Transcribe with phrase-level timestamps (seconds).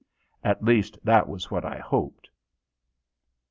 [0.43, 2.31] At least that was what I hoped.